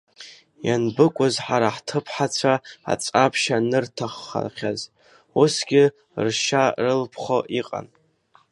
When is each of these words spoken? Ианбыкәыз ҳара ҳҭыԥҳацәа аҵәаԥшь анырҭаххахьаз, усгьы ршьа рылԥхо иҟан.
Ианбыкәыз 0.67 1.35
ҳара 1.45 1.69
ҳҭыԥҳацәа 1.75 2.53
аҵәаԥшь 2.91 3.47
анырҭаххахьаз, 3.57 4.81
усгьы 5.41 5.83
ршьа 6.25 6.63
рылԥхо 6.83 7.37
иҟан. 7.59 7.87